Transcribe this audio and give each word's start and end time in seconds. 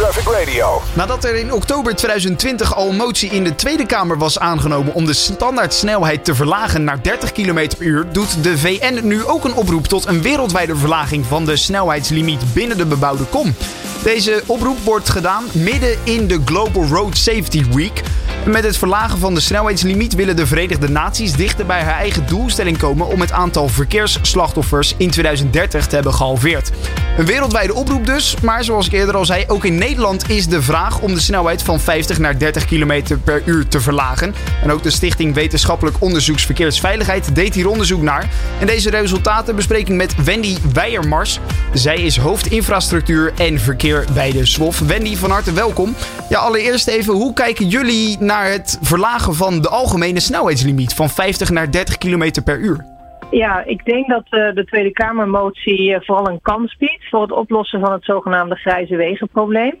Radio. 0.00 0.82
Nadat 0.94 1.24
er 1.24 1.34
in 1.34 1.52
oktober 1.52 1.94
2020 1.94 2.74
al 2.74 2.88
een 2.88 2.96
motie 2.96 3.30
in 3.30 3.44
de 3.44 3.54
Tweede 3.54 3.86
Kamer 3.86 4.18
was 4.18 4.38
aangenomen 4.38 4.94
om 4.94 5.04
de 5.04 5.12
standaardsnelheid 5.12 6.24
te 6.24 6.34
verlagen 6.34 6.84
naar 6.84 7.02
30 7.02 7.32
km 7.32 7.68
per 7.78 7.86
uur, 7.86 8.06
doet 8.12 8.44
de 8.44 8.58
VN 8.58 9.00
nu 9.02 9.24
ook 9.24 9.44
een 9.44 9.54
oproep 9.54 9.86
tot 9.86 10.06
een 10.06 10.22
wereldwijde 10.22 10.76
verlaging 10.76 11.26
van 11.26 11.44
de 11.44 11.56
snelheidslimiet 11.56 12.40
binnen 12.52 12.76
de 12.76 12.86
bebouwde 12.86 13.24
kom. 13.24 13.54
Deze 14.02 14.42
oproep 14.46 14.78
wordt 14.84 15.08
gedaan 15.08 15.44
midden 15.52 15.96
in 16.04 16.26
de 16.26 16.40
Global 16.44 16.84
Road 16.84 17.16
Safety 17.16 17.64
Week. 17.70 18.02
Met 18.46 18.64
het 18.64 18.76
verlagen 18.76 19.18
van 19.18 19.34
de 19.34 19.40
snelheidslimiet 19.40 20.14
willen 20.14 20.36
de 20.36 20.46
Verenigde 20.46 20.88
Naties 20.88 21.32
dichter 21.32 21.66
bij 21.66 21.82
haar 21.82 21.98
eigen 21.98 22.26
doelstelling 22.26 22.78
komen 22.78 23.06
om 23.06 23.20
het 23.20 23.32
aantal 23.32 23.68
verkeersslachtoffers 23.68 24.94
in 24.96 25.10
2030 25.10 25.86
te 25.86 25.94
hebben 25.94 26.14
gehalveerd. 26.14 26.70
Een 27.18 27.26
wereldwijde 27.26 27.74
oproep 27.74 28.06
dus, 28.06 28.36
maar 28.42 28.64
zoals 28.64 28.86
ik 28.86 28.92
eerder 28.92 29.16
al 29.16 29.24
zei, 29.24 29.44
ook 29.46 29.64
in 29.64 29.78
Nederland 29.78 30.30
is 30.30 30.46
de 30.46 30.62
vraag 30.62 31.00
om 31.00 31.14
de 31.14 31.20
snelheid 31.20 31.62
van 31.62 31.80
50 31.80 32.18
naar 32.18 32.38
30 32.38 32.64
km 32.64 33.02
per 33.24 33.42
uur 33.44 33.68
te 33.68 33.80
verlagen. 33.80 34.34
En 34.62 34.70
ook 34.70 34.82
de 34.82 34.90
Stichting 34.90 35.34
Wetenschappelijk 35.34 35.96
Onderzoeks 36.00 36.46
Verkeersveiligheid 36.46 37.34
deed 37.34 37.54
hier 37.54 37.68
onderzoek 37.68 38.02
naar. 38.02 38.28
En 38.60 38.66
deze 38.66 38.90
resultaten 38.90 39.56
bespreking 39.56 39.96
met 39.96 40.24
Wendy 40.24 40.56
Weijermars. 40.72 41.40
Zij 41.72 42.00
is 42.00 42.16
hoofdinfrastructuur 42.16 43.32
en 43.36 43.60
verkeer 43.60 44.04
bij 44.14 44.32
de 44.32 44.46
SWOF. 44.46 44.78
Wendy, 44.78 45.16
van 45.16 45.30
harte 45.30 45.52
welkom. 45.52 45.94
Ja, 46.28 46.38
allereerst 46.38 46.86
even, 46.86 47.14
hoe 47.14 47.32
kijken 47.32 47.68
jullie 47.68 48.16
naar 48.20 48.50
het 48.50 48.78
verlagen 48.82 49.34
van 49.34 49.60
de 49.60 49.68
algemene 49.68 50.20
snelheidslimiet 50.20 50.94
van 50.94 51.10
50 51.10 51.50
naar 51.50 51.70
30 51.70 51.98
km 51.98 52.42
per 52.44 52.58
uur? 52.58 52.89
Ja, 53.30 53.64
ik 53.64 53.84
denk 53.84 54.08
dat 54.08 54.24
uh, 54.30 54.54
de 54.54 54.64
Tweede 54.64 54.92
Kamermotie 54.92 55.90
uh, 55.90 56.00
vooral 56.00 56.28
een 56.28 56.40
kans 56.40 56.76
biedt 56.76 57.08
voor 57.08 57.22
het 57.22 57.32
oplossen 57.32 57.80
van 57.80 57.92
het 57.92 58.04
zogenaamde 58.04 58.54
grijze 58.54 58.96
wegenprobleem. 58.96 59.74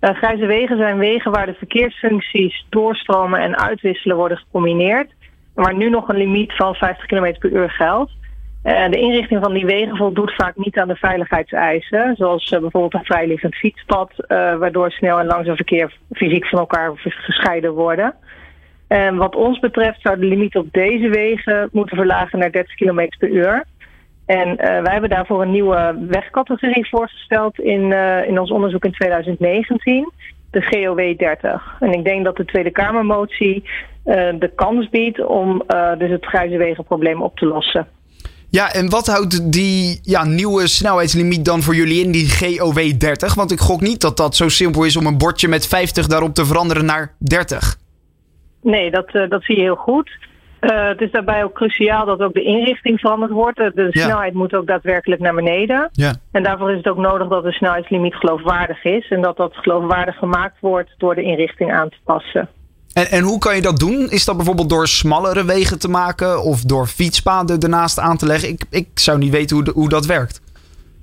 Uh, 0.00 0.10
grijze 0.10 0.46
wegen 0.46 0.76
zijn 0.76 0.98
wegen 0.98 1.32
waar 1.32 1.46
de 1.46 1.54
verkeersfuncties 1.54 2.66
doorstromen 2.68 3.40
en 3.40 3.58
uitwisselen 3.58 4.16
worden 4.16 4.38
gecombineerd, 4.38 5.12
waar 5.54 5.74
nu 5.74 5.90
nog 5.90 6.08
een 6.08 6.16
limiet 6.16 6.52
van 6.56 6.74
50 6.74 7.06
km 7.06 7.38
per 7.38 7.50
uur 7.50 7.70
geldt. 7.70 8.12
de 8.62 8.98
inrichting 9.00 9.42
van 9.42 9.52
die 9.52 9.66
wegen 9.66 9.96
voldoet 9.96 10.34
vaak 10.34 10.56
niet 10.56 10.78
aan 10.78 10.88
de 10.88 10.96
veiligheidseisen, 10.96 12.14
zoals 12.16 12.48
bijvoorbeeld 12.48 12.94
een 12.94 13.04
vrijliggend 13.04 13.54
fietspad, 13.54 14.10
waardoor 14.58 14.90
snel 14.90 15.18
en 15.18 15.26
langzaam 15.26 15.56
verkeer 15.56 15.96
fysiek 16.12 16.46
van 16.46 16.58
elkaar 16.58 16.92
gescheiden 16.96 17.72
worden. 17.72 18.14
En 18.86 19.16
wat 19.16 19.34
ons 19.34 19.58
betreft 19.58 20.00
zou 20.00 20.18
de 20.18 20.26
limiet 20.26 20.56
op 20.56 20.72
deze 20.72 21.08
wegen 21.08 21.68
moeten 21.72 21.96
verlagen 21.96 22.38
naar 22.38 22.52
30 22.52 22.74
km 22.74 23.08
per 23.18 23.28
uur. 23.28 23.64
En 24.26 24.48
uh, 24.48 24.56
wij 24.56 24.92
hebben 24.92 25.10
daarvoor 25.10 25.42
een 25.42 25.50
nieuwe 25.50 26.06
wegcategorie 26.08 26.88
voorgesteld 26.88 27.58
in, 27.58 27.90
uh, 27.90 28.28
in 28.28 28.40
ons 28.40 28.50
onderzoek 28.50 28.84
in 28.84 28.92
2019, 28.92 30.12
de 30.50 30.62
GOW 30.62 31.18
30. 31.18 31.76
En 31.80 31.92
ik 31.92 32.04
denk 32.04 32.24
dat 32.24 32.36
de 32.36 32.44
Tweede 32.44 32.70
Kamermotie 32.70 33.62
uh, 34.04 34.14
de 34.38 34.50
kans 34.54 34.88
biedt 34.88 35.26
om 35.26 35.62
dus 35.98 36.10
het 36.10 36.24
grijze 36.24 36.56
wegenprobleem 36.56 37.22
op 37.22 37.36
te 37.36 37.46
lossen. 37.46 37.86
Ja, 38.50 38.72
en 38.72 38.90
wat 38.90 39.06
houdt 39.06 39.52
die 39.52 39.98
ja, 40.02 40.24
nieuwe 40.24 40.68
snelheidslimiet 40.68 41.44
dan 41.44 41.62
voor 41.62 41.74
jullie 41.74 42.04
in, 42.04 42.12
die 42.12 42.30
GOW 42.30 42.98
30? 42.98 43.34
Want 43.34 43.52
ik 43.52 43.58
gok 43.58 43.80
niet 43.80 44.00
dat 44.00 44.16
dat 44.16 44.36
zo 44.36 44.48
simpel 44.48 44.84
is 44.84 44.96
om 44.96 45.06
een 45.06 45.18
bordje 45.18 45.48
met 45.48 45.66
50 45.66 46.06
daarop 46.06 46.34
te 46.34 46.46
veranderen 46.46 46.84
naar 46.84 47.14
30. 47.18 47.76
Nee, 48.64 48.90
dat, 48.90 49.14
uh, 49.14 49.28
dat 49.28 49.44
zie 49.44 49.56
je 49.56 49.62
heel 49.62 49.74
goed. 49.76 50.10
Uh, 50.60 50.88
het 50.88 51.00
is 51.00 51.10
daarbij 51.10 51.44
ook 51.44 51.54
cruciaal 51.54 52.06
dat 52.06 52.20
ook 52.20 52.34
de 52.34 52.42
inrichting 52.42 53.00
veranderd 53.00 53.32
wordt. 53.32 53.56
De 53.56 53.88
ja. 53.90 54.02
snelheid 54.02 54.34
moet 54.34 54.54
ook 54.54 54.66
daadwerkelijk 54.66 55.20
naar 55.20 55.34
beneden. 55.34 55.88
Ja. 55.92 56.14
En 56.32 56.42
daarvoor 56.42 56.70
is 56.70 56.76
het 56.76 56.88
ook 56.88 56.96
nodig 56.96 57.28
dat 57.28 57.44
de 57.44 57.52
snelheidslimiet 57.52 58.14
geloofwaardig 58.14 58.84
is. 58.84 59.08
En 59.10 59.22
dat 59.22 59.36
dat 59.36 59.56
geloofwaardig 59.56 60.16
gemaakt 60.16 60.56
wordt 60.60 60.94
door 60.98 61.14
de 61.14 61.22
inrichting 61.22 61.72
aan 61.72 61.88
te 61.88 61.96
passen. 62.04 62.48
En, 62.92 63.10
en 63.10 63.22
hoe 63.22 63.38
kan 63.38 63.54
je 63.54 63.62
dat 63.62 63.78
doen? 63.78 64.10
Is 64.10 64.24
dat 64.24 64.36
bijvoorbeeld 64.36 64.68
door 64.68 64.88
smallere 64.88 65.44
wegen 65.44 65.78
te 65.78 65.88
maken 65.88 66.42
of 66.42 66.60
door 66.60 66.86
fietspaden 66.86 67.60
ernaast 67.60 67.98
aan 67.98 68.16
te 68.16 68.26
leggen? 68.26 68.48
Ik, 68.48 68.64
ik 68.70 68.88
zou 68.94 69.18
niet 69.18 69.30
weten 69.30 69.56
hoe, 69.56 69.64
de, 69.64 69.72
hoe 69.74 69.88
dat 69.88 70.06
werkt. 70.06 70.42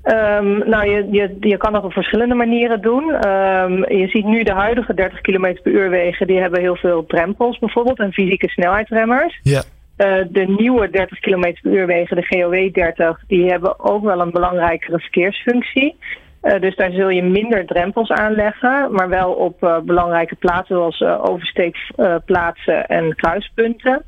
Um, 0.03 0.69
nou, 0.69 0.89
je, 0.89 1.07
je, 1.11 1.37
je 1.39 1.57
kan 1.57 1.73
dat 1.73 1.83
op 1.83 1.93
verschillende 1.93 2.35
manieren 2.35 2.81
doen. 2.81 3.27
Um, 3.27 3.97
je 3.97 4.07
ziet 4.07 4.25
nu 4.25 4.43
de 4.43 4.53
huidige 4.53 4.93
30 4.93 5.21
km 5.21 5.55
per 5.63 5.71
uur 5.71 5.89
wegen, 5.89 6.27
die 6.27 6.39
hebben 6.39 6.59
heel 6.59 6.75
veel 6.75 7.05
drempels 7.05 7.59
bijvoorbeeld 7.59 7.99
en 7.99 8.13
fysieke 8.13 8.49
snelheidsremmers. 8.49 9.39
Ja. 9.43 9.63
Uh, 9.97 10.25
de 10.29 10.45
nieuwe 10.57 10.89
30 10.89 11.19
km 11.19 11.53
per 11.61 11.71
uur 11.71 11.85
wegen, 11.85 12.15
de 12.15 12.25
GOW 12.25 12.73
30, 12.73 13.23
die 13.27 13.49
hebben 13.49 13.79
ook 13.79 14.03
wel 14.03 14.21
een 14.21 14.31
belangrijkere 14.31 14.99
verkeersfunctie. 14.99 15.95
Uh, 16.43 16.59
dus 16.59 16.75
daar 16.75 16.91
zul 16.91 17.09
je 17.09 17.23
minder 17.23 17.65
drempels 17.65 18.09
aanleggen, 18.09 18.91
maar 18.91 19.09
wel 19.09 19.31
op 19.31 19.63
uh, 19.63 19.79
belangrijke 19.79 20.35
plaatsen 20.35 20.75
zoals 20.75 21.01
oversteekplaatsen 21.01 22.87
en 22.87 23.15
kruispunten. 23.15 24.03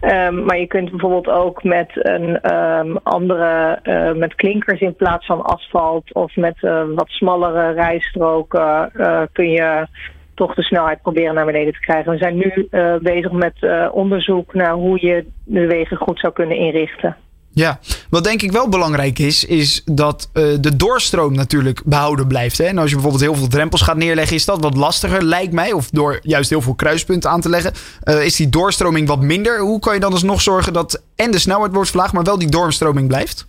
Um, 0.00 0.44
maar 0.44 0.58
je 0.58 0.66
kunt 0.66 0.90
bijvoorbeeld 0.90 1.28
ook 1.28 1.62
met 1.62 1.90
een 1.92 2.54
um, 2.54 2.98
andere, 3.02 3.78
uh, 3.82 4.12
met 4.12 4.34
klinkers 4.34 4.80
in 4.80 4.94
plaats 4.94 5.26
van 5.26 5.42
asfalt 5.42 6.14
of 6.14 6.36
met 6.36 6.56
uh, 6.62 6.82
wat 6.94 7.08
smallere 7.08 7.72
rijstroken 7.72 8.90
uh, 8.94 9.22
kun 9.32 9.50
je 9.50 9.86
toch 10.34 10.54
de 10.54 10.62
snelheid 10.62 11.02
proberen 11.02 11.34
naar 11.34 11.44
beneden 11.44 11.72
te 11.72 11.80
krijgen. 11.80 12.12
We 12.12 12.18
zijn 12.18 12.36
nu 12.36 12.68
bezig 13.02 13.32
met 13.32 13.54
onderzoek 13.92 14.54
naar 14.54 14.72
hoe 14.72 15.06
je 15.06 15.26
de 15.44 15.66
wegen 15.66 15.96
goed 15.96 16.18
zou 16.18 16.32
kunnen 16.32 16.56
inrichten. 16.56 17.16
Ja, 17.58 17.78
wat 18.10 18.24
denk 18.24 18.42
ik 18.42 18.52
wel 18.52 18.68
belangrijk 18.68 19.18
is, 19.18 19.44
is 19.44 19.82
dat 19.84 20.30
uh, 20.34 20.42
de 20.60 20.76
doorstroom 20.76 21.34
natuurlijk 21.34 21.82
behouden 21.84 22.26
blijft. 22.26 22.58
Hè? 22.58 22.64
En 22.64 22.78
als 22.78 22.88
je 22.88 22.94
bijvoorbeeld 22.94 23.24
heel 23.24 23.34
veel 23.34 23.48
drempels 23.48 23.82
gaat 23.82 23.96
neerleggen, 23.96 24.36
is 24.36 24.44
dat 24.44 24.62
wat 24.62 24.76
lastiger, 24.76 25.22
lijkt 25.22 25.52
mij. 25.52 25.72
Of 25.72 25.90
door 25.90 26.18
juist 26.22 26.50
heel 26.50 26.60
veel 26.60 26.74
kruispunten 26.74 27.30
aan 27.30 27.40
te 27.40 27.48
leggen, 27.48 27.72
uh, 28.04 28.24
is 28.24 28.36
die 28.36 28.48
doorstroming 28.48 29.08
wat 29.08 29.20
minder. 29.20 29.58
Hoe 29.58 29.80
kan 29.80 29.94
je 29.94 30.00
dan 30.00 30.12
alsnog 30.12 30.40
zorgen 30.40 30.72
dat 30.72 31.04
en 31.14 31.30
de 31.30 31.38
snelheid 31.38 31.72
wordt 31.72 31.88
verlaagd, 31.90 32.12
maar 32.12 32.24
wel 32.24 32.38
die 32.38 32.50
doorstroming 32.50 33.08
blijft? 33.08 33.48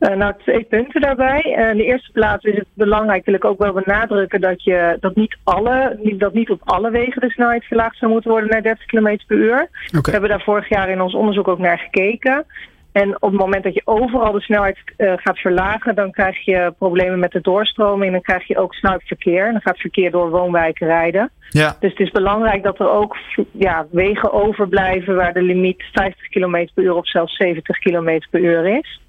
Uh, 0.00 0.14
nou, 0.16 0.34
twee 0.38 0.64
punten 0.64 1.00
daarbij. 1.00 1.56
Uh, 1.58 1.70
in 1.70 1.76
de 1.76 1.84
eerste 1.84 2.12
plaats 2.12 2.44
is 2.44 2.54
het 2.54 2.66
belangrijk, 2.74 3.24
wil 3.24 3.34
ik 3.34 3.44
ook 3.44 3.58
wel 3.58 3.72
benadrukken, 3.72 4.40
dat, 4.40 4.64
je, 4.64 4.96
dat, 5.00 5.14
niet 5.14 5.36
alle, 5.44 5.98
dat 6.18 6.34
niet 6.34 6.50
op 6.50 6.60
alle 6.64 6.90
wegen 6.90 7.20
de 7.20 7.30
snelheid 7.30 7.64
verlaagd 7.64 7.96
zou 7.96 8.12
moeten 8.12 8.30
worden 8.30 8.50
naar 8.50 8.62
30 8.62 8.86
km 8.86 9.18
per 9.26 9.36
uur. 9.36 9.68
Okay. 9.86 10.00
We 10.02 10.10
hebben 10.10 10.30
daar 10.30 10.42
vorig 10.42 10.68
jaar 10.68 10.88
in 10.88 11.00
ons 11.00 11.14
onderzoek 11.14 11.48
ook 11.48 11.58
naar 11.58 11.78
gekeken. 11.78 12.44
En 12.92 13.22
op 13.22 13.30
het 13.30 13.40
moment 13.40 13.64
dat 13.64 13.74
je 13.74 13.82
overal 13.84 14.32
de 14.32 14.40
snelheid 14.40 14.78
uh, 14.96 15.12
gaat 15.16 15.38
verlagen, 15.38 15.94
dan 15.94 16.10
krijg 16.10 16.44
je 16.44 16.74
problemen 16.78 17.18
met 17.18 17.32
de 17.32 17.40
doorstroming. 17.40 18.12
Dan 18.12 18.20
krijg 18.20 18.46
je 18.46 18.58
ook 18.58 18.74
snel 18.74 19.00
verkeer. 19.04 19.52
Dan 19.52 19.60
gaat 19.60 19.78
verkeer 19.78 20.10
door 20.10 20.30
woonwijken 20.30 20.86
rijden. 20.86 21.30
Ja. 21.48 21.76
Dus 21.80 21.90
het 21.90 22.00
is 22.00 22.10
belangrijk 22.10 22.62
dat 22.62 22.78
er 22.78 22.90
ook 22.90 23.16
ja, 23.52 23.86
wegen 23.90 24.32
overblijven 24.32 25.16
waar 25.16 25.32
de 25.32 25.42
limiet 25.42 25.82
50 25.92 26.28
km 26.28 26.68
per 26.74 26.84
uur 26.84 26.94
of 26.94 27.08
zelfs 27.08 27.36
70 27.36 27.78
km 27.78 28.20
per 28.30 28.40
uur 28.40 28.66
is. 28.66 29.00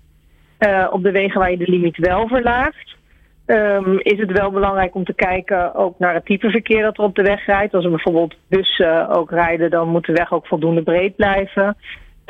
Uh, 0.60 0.88
op 0.92 1.04
de 1.04 1.12
wegen 1.12 1.40
waar 1.40 1.52
je 1.52 1.58
de 1.58 1.70
limiet 1.70 1.98
wel 1.98 2.28
verlaagt, 2.28 2.96
um, 3.46 4.00
is 4.00 4.20
het 4.20 4.32
wel 4.32 4.52
belangrijk 4.52 4.96
om 4.96 5.04
te 5.04 5.14
kijken 5.14 5.76
ook 5.76 6.00
naar 6.00 6.14
het 6.14 6.26
type 6.26 6.50
verkeer 6.50 6.82
dat 6.82 6.98
er 6.98 7.04
op 7.04 7.16
de 7.16 7.24
weg 7.24 7.46
rijdt. 7.46 7.74
Als 7.74 7.84
er 7.84 7.90
bijvoorbeeld 7.90 8.36
bussen 8.48 9.10
ook 9.10 9.32
rijden, 9.32 9.70
dan 9.70 9.88
moet 9.88 10.06
de 10.06 10.14
weg 10.14 10.32
ook 10.32 10.48
voldoende 10.48 10.84
breed 10.84 11.16
blijven. 11.16 11.78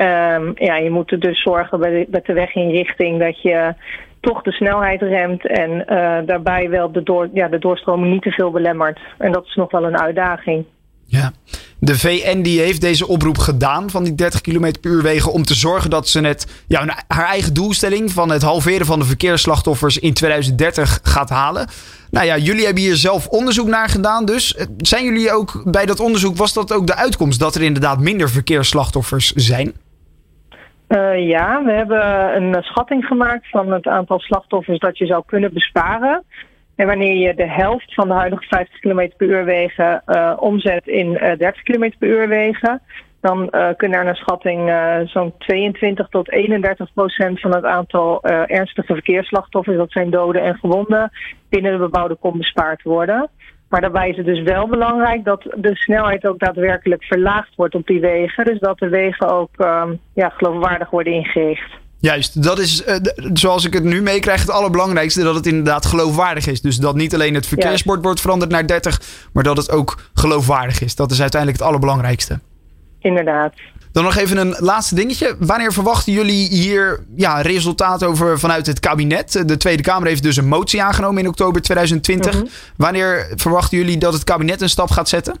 Um, 0.00 0.52
ja, 0.54 0.76
je 0.76 0.90
moet 0.90 1.12
er 1.12 1.20
dus 1.20 1.42
zorgen 1.42 1.80
bij 1.80 1.90
de, 1.90 2.06
bij 2.08 2.20
de 2.24 2.32
weginrichting 2.32 3.18
dat 3.18 3.42
je 3.42 3.74
toch 4.20 4.42
de 4.42 4.52
snelheid 4.52 5.02
remt 5.02 5.46
en 5.46 5.70
uh, 5.70 6.18
daarbij 6.26 6.70
wel 6.70 6.92
de, 6.92 7.02
door, 7.02 7.28
ja, 7.32 7.48
de 7.48 7.58
doorstroming 7.58 8.12
niet 8.12 8.22
te 8.22 8.30
veel 8.30 8.50
belemmert. 8.50 9.00
En 9.18 9.32
dat 9.32 9.46
is 9.46 9.54
nog 9.54 9.70
wel 9.70 9.84
een 9.84 9.98
uitdaging. 9.98 10.64
Ja, 11.04 11.32
de 11.78 11.98
VN 11.98 12.44
heeft 12.44 12.80
deze 12.80 13.08
oproep 13.08 13.38
gedaan 13.38 13.90
van 13.90 14.04
die 14.04 14.14
30 14.14 14.40
km 14.40 14.72
per 14.80 15.02
wegen 15.02 15.32
om 15.32 15.44
te 15.44 15.54
zorgen 15.54 15.90
dat 15.90 16.08
ze 16.08 16.20
net 16.20 16.64
ja, 16.66 17.04
haar 17.08 17.26
eigen 17.26 17.54
doelstelling 17.54 18.12
van 18.12 18.30
het 18.30 18.42
halveren 18.42 18.86
van 18.86 18.98
de 18.98 19.04
verkeersslachtoffers 19.04 19.98
in 19.98 20.14
2030 20.14 21.00
gaat 21.02 21.30
halen. 21.30 21.68
Nou 22.10 22.26
ja, 22.26 22.36
jullie 22.36 22.64
hebben 22.64 22.82
hier 22.82 22.96
zelf 22.96 23.26
onderzoek 23.26 23.68
naar 23.68 23.88
gedaan 23.88 24.24
dus. 24.24 24.56
Zijn 24.76 25.04
jullie 25.04 25.32
ook 25.32 25.62
bij 25.70 25.86
dat 25.86 26.00
onderzoek, 26.00 26.36
was 26.36 26.52
dat 26.52 26.72
ook 26.72 26.86
de 26.86 26.96
uitkomst 26.96 27.40
dat 27.40 27.54
er 27.54 27.62
inderdaad 27.62 28.00
minder 28.00 28.30
verkeersslachtoffers 28.30 29.32
zijn? 29.32 29.72
Uh, 30.90 31.28
ja, 31.28 31.64
we 31.64 31.72
hebben 31.72 32.36
een 32.42 32.62
schatting 32.62 33.04
gemaakt 33.04 33.48
van 33.48 33.72
het 33.72 33.86
aantal 33.86 34.18
slachtoffers 34.18 34.78
dat 34.78 34.98
je 34.98 35.06
zou 35.06 35.22
kunnen 35.26 35.52
besparen. 35.52 36.24
En 36.76 36.86
wanneer 36.86 37.16
je 37.16 37.34
de 37.34 37.48
helft 37.48 37.94
van 37.94 38.08
de 38.08 38.14
huidige 38.14 38.44
50 38.48 38.78
km 38.80 39.10
per 39.16 39.26
uur 39.26 39.44
wegen 39.44 40.02
uh, 40.06 40.36
omzet 40.40 40.86
in 40.86 41.06
uh, 41.06 41.18
30 41.18 41.62
km 41.62 41.90
per 41.98 42.08
uur 42.08 42.28
wegen, 42.28 42.82
dan 43.20 43.50
kunnen 43.76 43.98
er 43.98 44.04
naar 44.04 44.16
schatting 44.16 44.72
zo'n 45.08 45.34
22 45.38 46.08
tot 46.08 46.30
31 46.30 46.92
procent 46.92 47.40
van 47.40 47.54
het 47.54 47.64
aantal 47.64 48.22
ernstige 48.24 48.92
verkeersslachtoffers, 48.92 49.76
dat 49.76 49.92
zijn 49.92 50.10
doden 50.10 50.42
en 50.42 50.54
gewonden, 50.54 51.10
binnen 51.48 51.72
de 51.72 51.78
bebouwde 51.78 52.14
kom 52.14 52.38
bespaard 52.38 52.82
worden. 52.82 53.30
Maar 53.70 53.80
daarbij 53.80 54.08
is 54.08 54.16
het 54.16 54.26
dus 54.26 54.42
wel 54.42 54.68
belangrijk 54.68 55.24
dat 55.24 55.42
de 55.42 55.76
snelheid 55.76 56.26
ook 56.26 56.38
daadwerkelijk 56.38 57.04
verlaagd 57.04 57.54
wordt 57.56 57.74
op 57.74 57.86
die 57.86 58.00
wegen. 58.00 58.44
Dus 58.44 58.58
dat 58.58 58.78
de 58.78 58.88
wegen 58.88 59.28
ook 59.28 59.50
um, 59.58 60.00
ja, 60.14 60.28
geloofwaardig 60.28 60.90
worden 60.90 61.12
ingericht. 61.12 61.70
Juist, 61.98 62.42
dat 62.42 62.58
is 62.58 62.86
uh, 62.86 62.96
zoals 63.32 63.64
ik 63.64 63.72
het 63.72 63.84
nu 63.84 64.02
meekrijg 64.02 64.40
het 64.40 64.50
allerbelangrijkste, 64.50 65.22
dat 65.22 65.34
het 65.34 65.46
inderdaad 65.46 65.86
geloofwaardig 65.86 66.46
is. 66.46 66.60
Dus 66.60 66.76
dat 66.76 66.94
niet 66.94 67.14
alleen 67.14 67.34
het 67.34 67.46
verkeersbord 67.46 68.02
wordt 68.02 68.20
veranderd 68.20 68.50
naar 68.50 68.66
30, 68.66 69.00
maar 69.32 69.44
dat 69.44 69.56
het 69.56 69.70
ook 69.70 70.00
geloofwaardig 70.14 70.80
is. 70.82 70.94
Dat 70.94 71.10
is 71.10 71.20
uiteindelijk 71.20 71.60
het 71.60 71.68
allerbelangrijkste. 71.68 72.40
Inderdaad. 72.98 73.54
Dan 73.92 74.04
nog 74.04 74.16
even 74.16 74.36
een 74.36 74.54
laatste 74.58 74.94
dingetje. 74.94 75.36
Wanneer 75.38 75.72
verwachten 75.72 76.12
jullie 76.12 76.48
hier 76.48 77.04
ja, 77.16 77.40
resultaat 77.40 78.04
over 78.04 78.38
vanuit 78.38 78.66
het 78.66 78.80
kabinet? 78.80 79.48
De 79.48 79.56
Tweede 79.56 79.82
Kamer 79.82 80.08
heeft 80.08 80.22
dus 80.22 80.36
een 80.36 80.48
motie 80.48 80.82
aangenomen 80.82 81.22
in 81.22 81.28
oktober 81.28 81.62
2020. 81.62 82.34
Mhm. 82.34 82.46
Wanneer 82.76 83.32
verwachten 83.36 83.78
jullie 83.78 83.98
dat 83.98 84.12
het 84.12 84.24
kabinet 84.24 84.60
een 84.60 84.68
stap 84.68 84.90
gaat 84.90 85.08
zetten? 85.08 85.34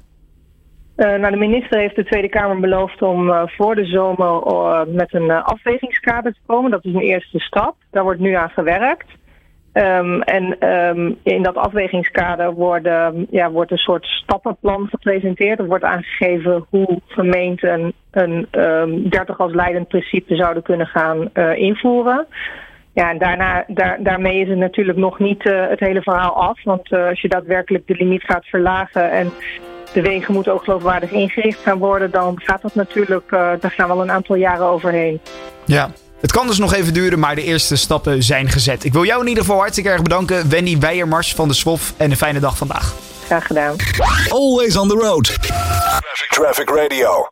Uh, 0.96 1.06
nou, 1.06 1.30
de 1.30 1.36
minister 1.36 1.78
heeft 1.78 1.96
de 1.96 2.04
Tweede 2.04 2.28
Kamer 2.28 2.60
beloofd 2.60 3.02
om 3.02 3.28
uh, 3.28 3.42
voor 3.46 3.74
de 3.74 3.84
zomer 3.84 4.42
uh, 4.46 4.80
met 4.86 5.14
een 5.14 5.30
afwegingskader 5.30 6.32
te 6.32 6.40
komen. 6.46 6.70
Dat 6.70 6.84
is 6.84 6.94
een 6.94 7.00
eerste 7.00 7.38
stap. 7.38 7.76
Daar 7.90 8.02
wordt 8.02 8.20
nu 8.20 8.32
aan 8.32 8.50
gewerkt. 8.50 9.06
Um, 9.72 10.22
en 10.22 10.68
um, 10.68 11.18
in 11.22 11.42
dat 11.42 11.56
afwegingskader 11.56 12.52
worden, 12.52 13.26
ja, 13.30 13.50
wordt 13.50 13.70
een 13.70 13.76
soort 13.76 14.04
stappenplan 14.04 14.86
gepresenteerd. 14.88 15.58
Er 15.58 15.66
wordt 15.66 15.84
aangegeven 15.84 16.66
hoe 16.70 17.00
gemeenten 17.06 17.92
een 18.10 18.46
um, 18.50 19.08
30 19.08 19.38
als 19.38 19.54
leidend 19.54 19.88
principe 19.88 20.36
zouden 20.36 20.62
kunnen 20.62 20.86
gaan 20.86 21.30
uh, 21.34 21.56
invoeren. 21.56 22.26
Ja, 22.92 23.10
en 23.10 23.18
daarna, 23.18 23.64
daar, 23.66 24.02
daarmee 24.02 24.40
is 24.40 24.48
het 24.48 24.58
natuurlijk 24.58 24.98
nog 24.98 25.18
niet 25.18 25.44
uh, 25.44 25.68
het 25.68 25.80
hele 25.80 26.02
verhaal 26.02 26.32
af. 26.32 26.64
Want 26.64 26.92
uh, 26.92 27.06
als 27.06 27.20
je 27.20 27.28
daadwerkelijk 27.28 27.86
de 27.86 27.94
limiet 27.94 28.24
gaat 28.24 28.46
verlagen 28.46 29.10
en 29.10 29.30
de 29.92 30.02
wegen 30.02 30.34
moeten 30.34 30.52
ook 30.52 30.64
geloofwaardig 30.64 31.10
ingericht 31.10 31.62
gaan 31.62 31.78
worden, 31.78 32.10
dan 32.10 32.40
gaat 32.40 32.62
dat 32.62 32.74
natuurlijk, 32.74 33.28
daar 33.30 33.70
gaan 33.70 33.86
we 33.86 33.92
al 33.92 34.02
een 34.02 34.10
aantal 34.10 34.36
jaren 34.36 34.66
overheen. 34.66 35.20
Ja, 35.64 35.90
het 36.20 36.32
kan 36.32 36.46
dus 36.46 36.58
nog 36.58 36.74
even 36.74 36.94
duren, 36.94 37.18
maar 37.18 37.34
de 37.34 37.42
eerste 37.42 37.76
stappen 37.76 38.22
zijn 38.22 38.48
gezet. 38.48 38.84
Ik 38.84 38.92
wil 38.92 39.04
jou 39.04 39.20
in 39.20 39.28
ieder 39.28 39.42
geval 39.44 39.58
hartstikke 39.58 39.90
erg 39.90 40.02
bedanken, 40.02 40.48
Wendy 40.48 40.78
Weijermars 40.78 41.34
van 41.34 41.48
de 41.48 41.54
SWOF. 41.54 41.92
En 41.96 42.10
een 42.10 42.16
fijne 42.16 42.40
dag 42.40 42.56
vandaag. 42.56 42.94
Graag 43.24 43.46
gedaan. 43.46 43.76
Always 44.28 44.76
on 44.76 44.88
the 44.88 44.94
road. 44.94 45.24
Traffic, 45.24 46.28
Traffic 46.28 46.70
Radio. 46.70 47.26